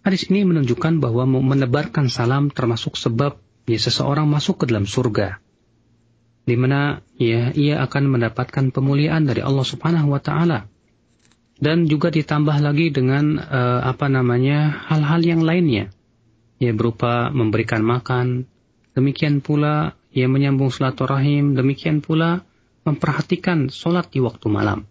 [0.06, 5.42] Hadis ini menunjukkan bahwa menebarkan salam termasuk sebab ya seseorang masuk ke dalam surga.
[6.46, 10.70] Di mana ya ia akan mendapatkan pemuliaan dari Allah Subhanahu wa taala.
[11.58, 15.90] Dan juga ditambah lagi dengan uh, apa namanya hal-hal yang lainnya.
[16.62, 18.46] Ya berupa memberikan makan,
[18.94, 22.46] demikian pula ia menyambung silaturahim, demikian pula
[22.86, 24.86] memperhatikan sholat di waktu malam.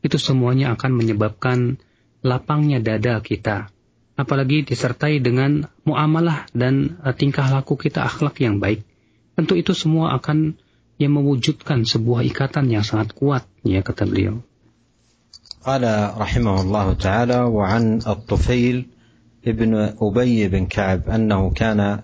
[0.00, 1.76] Itu semuanya akan menyebabkan
[2.24, 3.73] lapangnya dada kita
[4.19, 8.83] Apalagi disertai dengan muamalah dan uh, tingkah laku kita akhlak yang baik.
[9.39, 10.59] Tentu itu semua akan
[10.99, 14.43] yang mewujudkan sebuah ikatan yang sangat kuat, ya kata beliau.
[15.59, 15.83] قال
[16.15, 18.77] رحمه الله تعالى وعن الطفيل
[19.47, 21.99] ابن أبي بن كعب أنه كان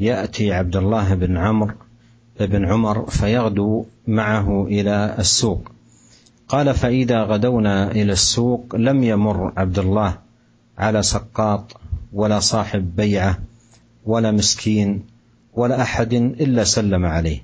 [0.00, 1.74] يأتي عبد الله بن عمرو
[2.40, 5.72] بن عمر فيغدو معه الى السوق
[6.48, 10.21] قال فاذا غدونا الى السوق لم يمر عبد الله
[10.77, 11.77] على سقاط
[12.13, 13.39] ولا صاحب بيعة
[14.05, 15.05] ولا مسكين
[15.53, 17.43] ولا أحد إلا سلم عليه.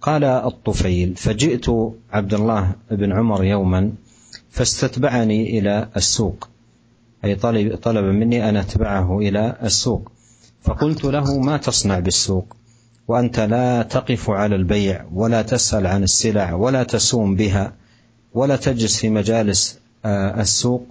[0.00, 1.66] قال الطفيل فجئت
[2.12, 3.92] عبد الله بن عمر يوما
[4.50, 6.48] فاستتبعني إلى السوق.
[7.24, 10.12] أي طلب طلب مني أن أتبعه إلى السوق.
[10.62, 12.56] فقلت له ما تصنع بالسوق؟
[13.08, 17.72] وأنت لا تقف على البيع ولا تسأل عن السلع ولا تسوم بها
[18.34, 20.86] ولا تجلس في مجالس آه، السوق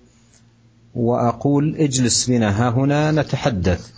[0.96, 3.92] وأقول اجلس بنا ها هنا نتحدث.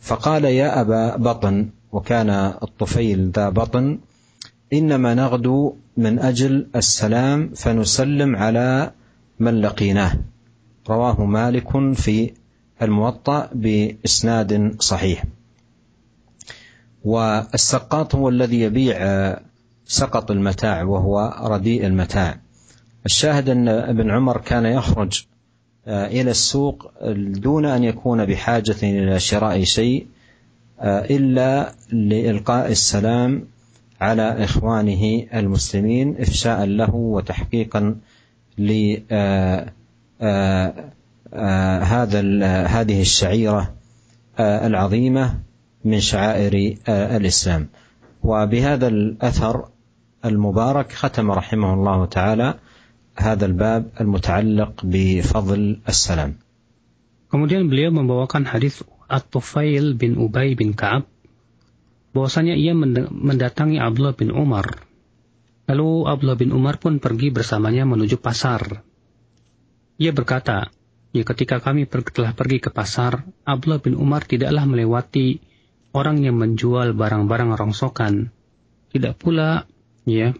[0.00, 2.30] فقال يا أبا بطن وكان
[2.62, 3.98] الطفيل ذا بطن
[4.72, 8.90] إنما نغدو من أجل السلام فنسلم على
[9.40, 10.12] من لقيناه.
[10.88, 12.32] رواه مالك في
[12.82, 15.24] الموطأ بإسناد صحيح.
[17.04, 18.96] والسقاط هو الذي يبيع
[19.86, 22.40] سقط المتاع وهو رديء المتاع.
[23.06, 25.26] الشاهد أن ابن عمر كان يخرج
[25.86, 30.06] آه، إلى السوق دون أن يكون بحاجة إلى شراء شيء
[30.80, 33.44] آه، إلا لإلقاء السلام
[34.00, 37.96] على إخوانه المسلمين إفشاء له وتحقيقا
[38.58, 39.72] لهذا
[40.22, 40.90] آه،
[42.66, 43.74] هذه الشعيرة
[44.40, 45.34] العظيمة
[45.84, 47.68] من شعائر الإسلام.
[48.22, 49.64] وبهذا الأثر
[50.24, 52.54] المبارك ختم رحمه الله تعالى
[53.15, 56.31] هذا الباب المتعلق بفضل السلام.
[57.31, 61.09] Kemudian beliau membawakan hadis At-Tufail bin Ubay bin Ka'ab
[62.15, 62.71] bahwasanya ia
[63.11, 64.87] mendatangi Abdullah bin Umar.
[65.67, 68.85] Lalu Abdullah bin Umar pun pergi bersamanya menuju pasar.
[69.99, 70.71] Ia berkata,
[71.11, 75.43] ya ketika kami telah pergi ke pasar, Abdullah bin Umar tidaklah melewati
[75.95, 78.31] orang yang menjual barang-barang rongsokan,
[78.91, 79.67] tidak pula
[80.07, 80.35] ya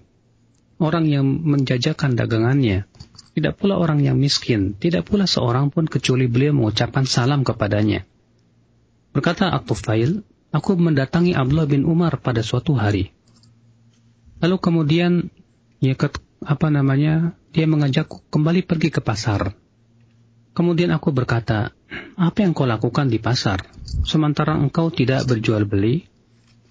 [0.81, 2.89] orang yang menjajakan dagangannya,
[3.37, 8.09] tidak pula orang yang miskin, tidak pula seorang pun kecuali beliau mengucapkan salam kepadanya.
[9.15, 13.15] Berkata At-Tufail, aku mendatangi Abdullah bin Umar pada suatu hari.
[14.41, 15.13] Lalu kemudian
[15.79, 15.95] ya
[16.41, 19.53] apa namanya dia mengajakku kembali pergi ke pasar.
[20.51, 21.71] Kemudian aku berkata,
[22.19, 23.63] apa yang kau lakukan di pasar?
[24.03, 26.11] Sementara engkau tidak berjual beli,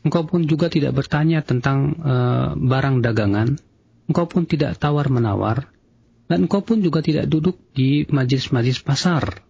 [0.04, 2.14] engkau pun juga tidak bertanya tentang e,
[2.60, 3.56] barang dagangan,
[4.10, 5.70] engkau pun tidak tawar menawar,
[6.26, 9.46] dan engkau pun juga tidak duduk di majlis-majlis pasar.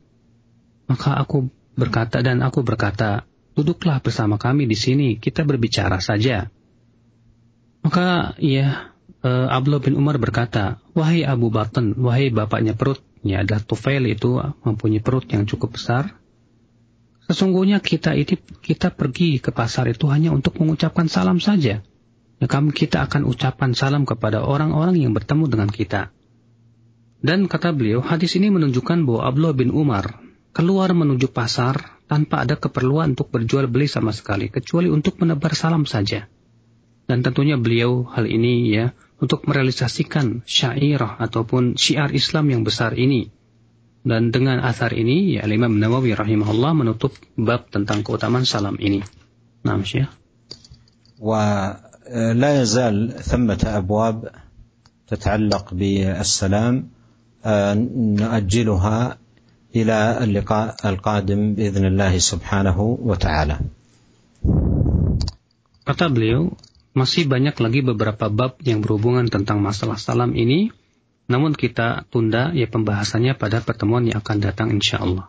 [0.92, 1.48] Maka aku
[1.80, 3.24] berkata dan aku berkata,
[3.56, 6.52] duduklah bersama kami di sini, kita berbicara saja.
[7.80, 8.92] Maka ya
[9.24, 15.04] Abdullah bin Umar berkata, wahai Abu Batan, wahai bapaknya perut, ya adalah tufail itu mempunyai
[15.04, 16.20] perut yang cukup besar.
[17.28, 21.86] Sesungguhnya kita itu kita pergi ke pasar itu hanya untuk mengucapkan salam saja.
[22.40, 26.16] Kami kita akan ucapan salam kepada orang-orang yang bertemu dengan kita.
[27.20, 30.24] Dan kata beliau, hadis ini menunjukkan bahwa Abdullah bin Umar
[30.56, 35.84] keluar menuju pasar tanpa ada keperluan untuk berjual beli sama sekali, kecuali untuk menebar salam
[35.84, 36.32] saja.
[37.06, 43.28] Dan tentunya beliau hal ini ya untuk merealisasikan syairah ataupun syiar Islam yang besar ini.
[44.00, 49.04] Dan dengan asar ini, ya Imam Nawawi rahimahullah menutup bab tentang keutamaan salam ini.
[49.68, 50.08] Nah, Syekh.
[52.09, 54.29] ولا يزال ثمة أبواب
[55.09, 56.75] تتعلق بالسلام
[58.21, 59.19] نؤجلها
[59.77, 63.57] إلى اللقاء القادم بإذن الله سبحانه وتعالى.
[65.85, 66.57] Kata beliau,
[66.97, 70.73] masih banyak lagi beberapa bab yang berhubungan tentang masalah salam ini,
[71.29, 75.29] namun kita tunda ya pembahasannya pada pertemuan yang akan datang insya Allah.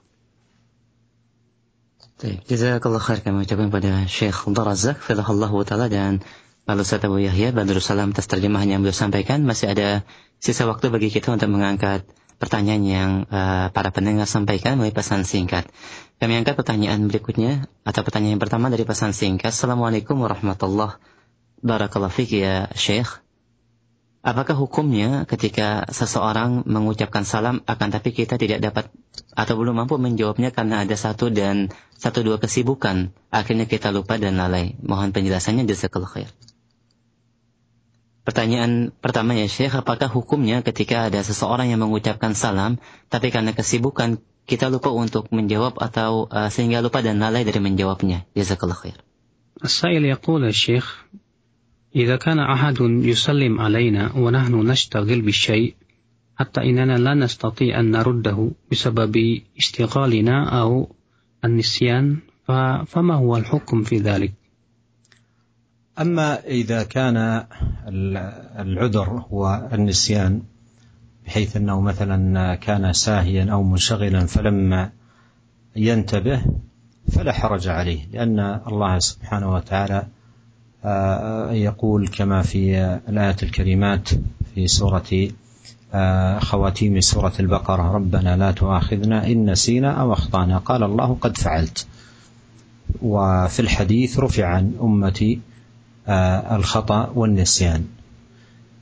[2.23, 6.23] Jazakallah khair kami ucapkan pada Syekh Darazak, Allah Ta'ala dan
[6.70, 7.50] Lalu Ustaz Abu Yahya,
[7.82, 9.42] Salam atas terjemahan yang beliau sampaikan.
[9.42, 10.06] Masih ada
[10.38, 12.06] sisa waktu bagi kita untuk mengangkat
[12.38, 15.66] pertanyaan yang uh, para pendengar sampaikan melalui pesan singkat.
[16.22, 19.50] Kami angkat pertanyaan berikutnya, atau pertanyaan yang pertama dari pesan singkat.
[19.50, 20.94] Assalamualaikum warahmatullahi
[21.58, 22.22] wabarakatuh.
[22.30, 23.18] ya Syekh.
[24.22, 28.94] Apakah hukumnya ketika seseorang mengucapkan salam akan tapi kita tidak dapat
[29.34, 34.38] atau belum mampu menjawabnya karena ada satu dan satu dua kesibukan, akhirnya kita lupa dan
[34.38, 34.78] lalai.
[34.84, 36.30] Mohon penjelasannya jazakallahu khair.
[38.25, 42.81] Pertanyaan pertama ya Syekh, apakah hukumnya ketika ada seseorang yang mengucapkan salam
[43.13, 44.17] tapi karena kesibukan
[44.49, 48.25] kita lupa untuk menjawab atau uh, sehingga lupa dan lalai dari menjawabnya.
[48.33, 48.97] Jazakallahu khair.
[49.55, 51.05] السائل يقول الشيخ
[51.95, 55.75] إذا كان أحد يسلم علينا ونحن نشتغل بالشيء
[56.35, 60.95] حتى إننا لا نستطيع أن نرده بسبب اشتغالنا أو
[61.45, 62.17] النسيان
[62.87, 64.33] فما هو الحكم في ذلك
[65.99, 67.47] أما إذا كان
[68.58, 70.42] العذر هو النسيان
[71.26, 74.90] بحيث أنه مثلا كان ساهيا أو منشغلا فلم
[75.76, 76.42] ينتبه
[77.12, 80.06] فلا حرج عليه لأن الله سبحانه وتعالى
[80.84, 84.08] آه، يقول كما في الآيات الكريمات
[84.54, 85.28] في سورة
[85.94, 91.86] آه، خواتيم سورة البقرة ربنا لا تؤاخذنا إن نسينا أو أخطأنا قال الله قد فعلت.
[93.02, 95.40] وفي الحديث رفع عن أمتي
[96.56, 97.84] الخطأ والنسيان.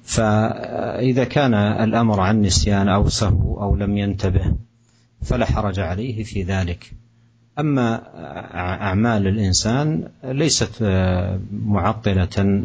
[0.05, 4.55] فإذا كان الأمر عن نسيان أو سهو أو لم ينتبه
[5.23, 6.93] فلا حرج عليه في ذلك.
[7.59, 8.03] أما
[8.55, 10.83] أعمال الإنسان ليست
[11.53, 12.63] معطلة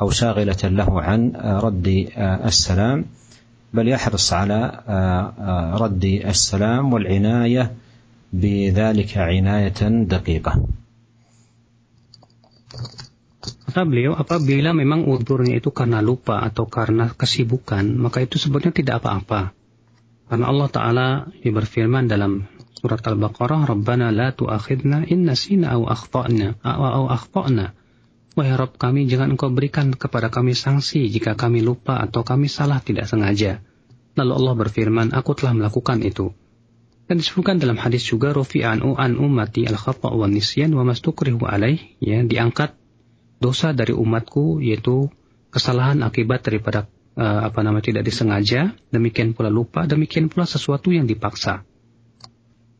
[0.00, 3.04] أو شاغلة له عن رد السلام
[3.74, 4.80] بل يحرص على
[5.80, 7.72] رد السلام والعناية
[8.32, 10.64] بذلك عناية دقيقة.
[13.56, 18.94] Kata beliau, apabila memang udurnya itu karena lupa atau karena kesibukan, maka itu sebetulnya tidak
[19.04, 19.56] apa-apa.
[20.28, 21.06] Karena Allah Ta'ala
[21.40, 22.44] berfirman dalam
[22.78, 27.74] Surat Al-Baqarah, Rabbana la tu'akhidna in nasina au akhta'na au akhta'na.
[28.38, 32.78] Wahai Rabb kami, jangan engkau berikan kepada kami sanksi jika kami lupa atau kami salah
[32.78, 33.66] tidak sengaja.
[34.14, 36.30] Lalu Allah berfirman, aku telah melakukan itu.
[37.10, 42.22] Dan disebutkan dalam hadis juga, Rufi'an an ummati al-khata' wa nisyan wa mastukrihu alaih, ya,
[42.22, 42.78] diangkat
[43.38, 45.10] dosa dari umatku, yaitu
[45.54, 51.06] kesalahan akibat daripada uh, apa namanya tidak disengaja, demikian pula lupa, demikian pula sesuatu yang
[51.06, 51.66] dipaksa.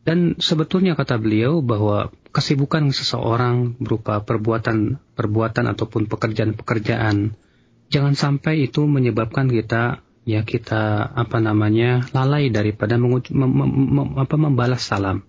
[0.03, 7.35] Dan sebetulnya kata beliau bahwa kesibukan seseorang berupa perbuatan-perbuatan ataupun pekerjaan-pekerjaan
[7.89, 14.35] jangan sampai itu menyebabkan kita ya kita apa namanya lalai daripada menguj- mem- mem- apa,
[14.37, 15.25] membalas salam.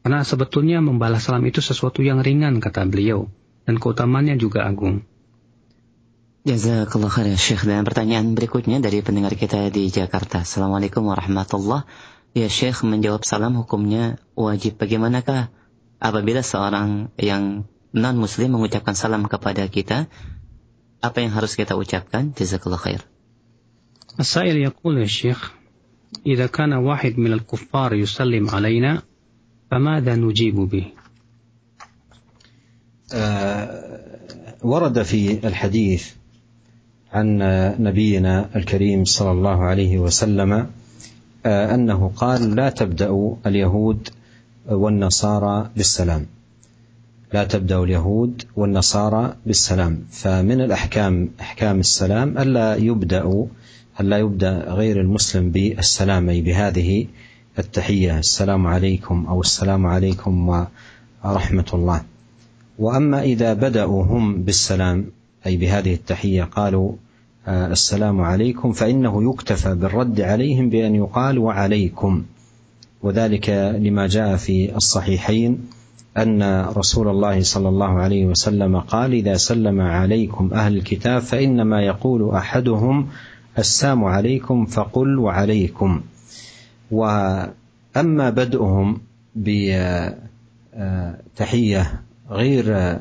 [0.00, 3.28] Karena sebetulnya membalas salam itu sesuatu yang ringan kata beliau
[3.69, 5.03] dan keutamaannya juga agung.
[6.45, 7.65] Jazakallah khair ya Syekh.
[7.65, 10.45] Dan pertanyaan berikutnya dari pendengar kita di Jakarta.
[10.45, 11.89] Assalamualaikum warahmatullahi
[12.35, 14.75] Ya Syekh menjawab salam hukumnya wajib.
[14.75, 15.49] Bagaimanakah
[16.03, 17.63] apabila seorang yang
[17.95, 20.11] non-muslim mengucapkan salam kepada kita,
[20.99, 22.35] apa yang harus kita ucapkan?
[22.35, 23.01] Jazakallah khair.
[24.19, 25.51] السائل يقول يا شيخ
[26.27, 29.03] إذا كان واحد من الكفار يسلم علينا
[29.71, 30.85] فماذا نجيب به
[34.62, 36.08] ورد في الحديث
[37.12, 37.38] عن
[37.78, 40.66] نبينا الكريم صلى الله عليه وسلم
[41.46, 44.08] آه، أنه قال لا تبدأوا اليهود
[44.68, 46.26] والنصارى بالسلام.
[47.32, 50.04] لا تبدأ اليهود والنصارى بالسلام.
[50.10, 53.46] فمن الأحكام أحكام السلام ألا يبدأ
[54.00, 57.06] ألا يبدأ غير المسلم بالسلام أي بهذه
[57.58, 60.48] التحية السلام عليكم أو السلام عليكم
[61.24, 62.02] ورحمة الله.
[62.80, 65.06] وأما إذا بدأوا هم بالسلام
[65.46, 66.92] أي بهذه التحية قالوا
[67.46, 72.22] آه، السلام عليكم فإنه يكتفى بالرد عليهم بأن يقال وعليكم.
[73.02, 75.58] وذلك لما جاء في الصحيحين
[76.18, 82.34] أن رسول الله صلى الله عليه وسلم قال إذا سلم عليكم أهل الكتاب فإنما يقول
[82.34, 83.08] أحدهم
[83.58, 86.00] السلام عليكم فقل وعليكم.
[86.90, 89.00] وأما بدءهم
[90.76, 92.00] بتحية
[92.30, 92.98] غير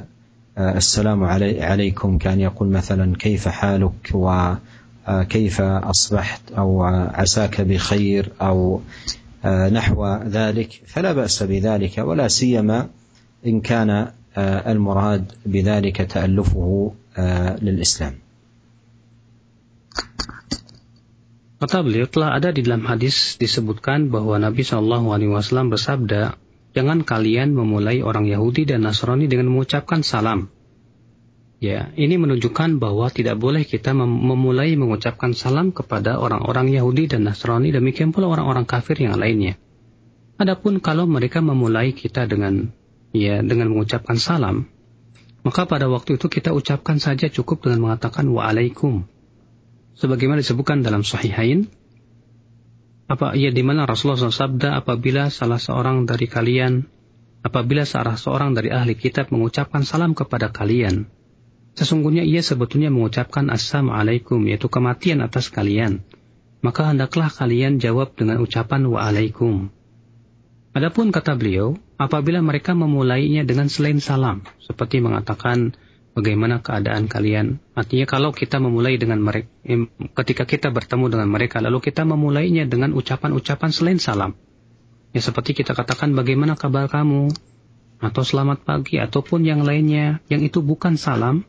[0.57, 8.81] السلام علي عليكم كان يقول مثلا كيف حالك وكيف أصبحت أو عساك بخير أو
[9.45, 10.81] نحو ذلك.
[10.85, 12.89] فلا بأس بذلك ولا سيما
[13.45, 16.93] إن كان المراد بذلك تألفه
[17.61, 18.13] للإسلام.
[21.59, 26.39] Kata beliau telah ada di dalam hadis disebutkan bahwa Nabi Shallallahu Alaihi Wasallam bersabda,
[26.79, 30.47] Jangan kalian memulai orang Yahudi dan Nasrani dengan mengucapkan salam.
[31.59, 37.27] Ya, ini menunjukkan bahwa tidak boleh kita mem memulai mengucapkan salam kepada orang-orang Yahudi dan
[37.27, 39.59] Nasrani, demikian pula orang-orang kafir yang lainnya.
[40.39, 42.71] Adapun kalau mereka memulai kita dengan
[43.11, 44.71] ya dengan mengucapkan salam,
[45.43, 49.03] maka pada waktu itu kita ucapkan saja cukup dengan mengatakan waalaikum.
[49.99, 51.67] Sebagaimana disebutkan dalam Sahihain,
[53.09, 56.85] apa ya di mana Rasulullah sabda apabila salah seorang dari kalian
[57.41, 61.09] apabila salah seorang dari ahli kitab mengucapkan salam kepada kalian
[61.79, 66.03] Sesungguhnya ia sebetulnya mengucapkan Assalamualaikum, yaitu kematian atas kalian.
[66.59, 69.71] Maka hendaklah kalian jawab dengan ucapan Waalaikum.
[70.75, 75.71] Adapun kata beliau, apabila mereka memulainya dengan selain salam, seperti mengatakan
[76.19, 77.63] bagaimana keadaan kalian.
[77.73, 79.47] Artinya kalau kita memulai dengan mereka,
[80.19, 84.35] ketika kita bertemu dengan mereka, lalu kita memulainya dengan ucapan-ucapan selain salam.
[85.15, 87.31] Ya seperti kita katakan bagaimana kabar kamu,
[87.99, 91.47] atau selamat pagi, ataupun yang lainnya, yang itu bukan salam,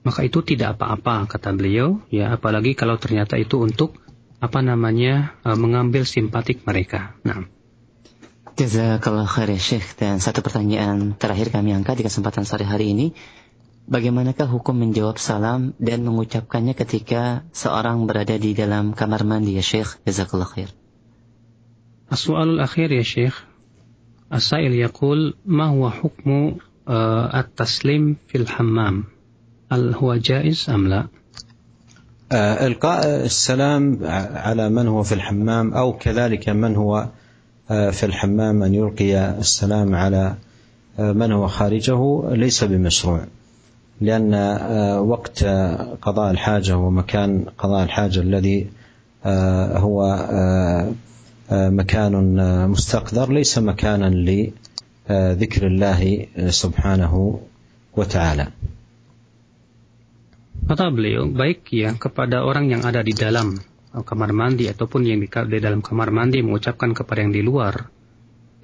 [0.00, 4.00] maka itu tidak apa-apa kata beliau ya apalagi kalau ternyata itu untuk
[4.40, 7.20] apa namanya uh, mengambil simpatik mereka.
[7.28, 7.44] Nah.
[8.56, 13.12] Jazakallah khair ya Syekh dan satu pertanyaan terakhir kami angkat di kesempatan sore hari ini
[13.90, 19.98] Bagaimanakah hukum menjawab salam dan mengucapkannya ketika seorang berada di dalam kamar mandi ya Syekh?
[20.06, 20.70] Jazakallah khair.
[22.10, 23.34] Akhir ya Syekh.
[24.30, 29.10] As-sa'il yaqul ma huwa hukmu uh, at-taslim fil hammam?
[29.72, 31.06] هل هو جائز أم لا؟
[32.66, 33.98] إلقاء السلام
[34.34, 37.08] على من هو في الحمام أو كذلك من هو
[37.68, 40.34] في الحمام أن يلقي السلام على
[40.98, 43.26] من هو خارجه ليس بمشروع
[44.01, 44.33] لأن
[44.99, 45.43] وقت
[46.01, 48.67] قضاء الحاجة ومكان قضاء الحاجة الذي
[49.79, 49.97] هو
[51.51, 52.13] مكان
[52.69, 57.13] مستقذر ليس مكانا لذكر الله سبحانه
[57.97, 58.47] وتعالى
[60.65, 63.61] Kata beliau, baik ya kepada orang yang ada di dalam
[63.93, 65.29] kamar mandi ataupun yang di,
[65.61, 67.85] dalam kamar mandi mengucapkan kepada yang di luar,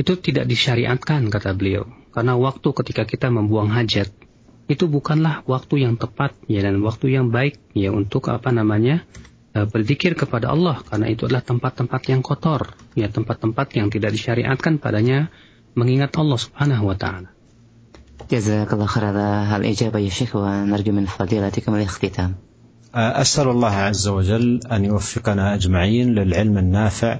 [0.01, 1.85] itu tidak disyariatkan kata beliau.
[2.09, 4.09] Karena waktu ketika kita membuang hajat,
[4.71, 9.03] itu bukanlah waktu yang tepat ya dan waktu yang baik ya untuk apa namanya
[9.51, 14.79] e, berzikir kepada Allah karena itu adalah tempat-tempat yang kotor ya tempat-tempat yang tidak disyariatkan
[14.79, 15.27] padanya
[15.75, 17.31] mengingat Allah Subhanahu wa taala.
[18.31, 22.35] جزاك الله خير على هالإجابة يا شيخ ونرجو من فضيلتكم الاختتام
[22.95, 27.19] أسأل الله عز وجل أن يوفقنا أجمعين للعلم النافع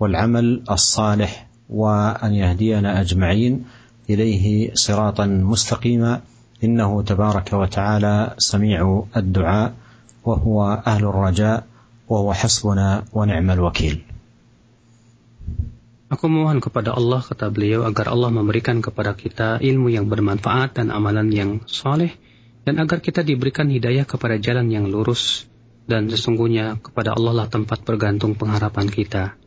[0.00, 3.64] والعمل الصالح وأن يهدينا أجمعين
[4.10, 6.20] إليه صراطا مستقيما
[6.64, 9.74] إنه تبارك وتعالى سميع الدعاء
[10.24, 11.66] وهو أهل الرجاء
[12.08, 13.98] وهو حسبنا ونعم الوكيل
[16.12, 20.92] Aku mohon kepada Allah, kata beliau, agar Allah memberikan kepada kita ilmu yang bermanfaat dan
[20.92, 22.12] amalan yang soleh,
[22.68, 25.48] dan agar kita diberikan hidayah kepada jalan yang lurus,
[25.88, 29.40] dan sesungguhnya kepada Allah lah tempat bergantung pengharapan kita.